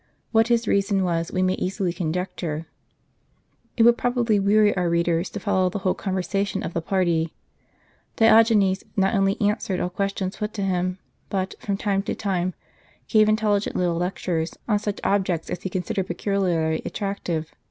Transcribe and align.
What 0.31 0.47
his 0.47 0.67
reason 0.67 1.03
was 1.03 1.31
we 1.31 1.43
may 1.43 1.53
easily 1.53 1.93
conjecture. 1.93 2.65
It 3.77 3.83
would 3.83 3.99
probably 3.99 4.39
weary 4.39 4.75
our 4.75 4.89
readers 4.89 5.29
to 5.29 5.39
follow 5.39 5.69
the 5.69 5.77
whole 5.85 5.93
conversation 5.93 6.63
of 6.63 6.73
the 6.73 6.81
party. 6.81 7.35
Diogenes 8.15 8.83
not 8.97 9.13
only 9.13 9.39
answered 9.39 9.79
all 9.79 9.91
questions 9.91 10.37
put 10.37 10.55
to 10.55 10.63
him, 10.63 10.97
but, 11.29 11.53
from 11.59 11.77
time 11.77 12.01
to 12.01 12.15
time, 12.15 12.55
gave 13.09 13.29
intelligent 13.29 13.75
little 13.75 13.97
lectures, 13.97 14.55
on 14.67 14.79
such 14.79 14.99
objects 15.03 15.51
as 15.51 15.61
he 15.61 15.69
considered 15.69 16.07
peculiarly 16.07 16.81
attractive. 16.83 17.53